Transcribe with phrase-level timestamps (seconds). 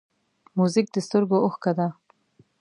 [0.57, 1.87] موزیک د سترګو اوښکه ده.